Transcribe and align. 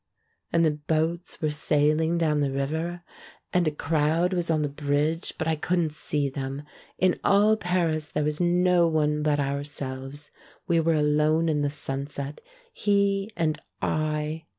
And 0.51 0.65
the 0.65 0.71
boats 0.71 1.39
were 1.43 1.51
sailing 1.51 2.17
down 2.17 2.39
the 2.39 2.49
river, 2.49 3.03
and 3.53 3.67
a 3.67 3.71
crowd 3.71 4.33
was 4.33 4.49
on 4.49 4.63
the 4.63 4.67
bridge, 4.67 5.35
but 5.37 5.47
I 5.47 5.55
couldn't 5.55 5.93
see 5.93 6.27
them. 6.27 6.63
In 6.97 7.19
all 7.23 7.55
Paris 7.55 8.09
there 8.09 8.23
was 8.23 8.39
no 8.41 8.87
one 8.87 9.21
but 9.21 9.39
our 9.39 9.63
selves. 9.63 10.31
We 10.67 10.79
were 10.79 10.95
alone 10.95 11.49
in 11.49 11.61
the 11.61 11.69
sunset— 11.69 12.41
he 12.85 13.31
and 13.37 13.59
I! 13.79 14.47